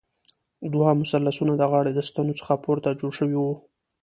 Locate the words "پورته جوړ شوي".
2.63-3.37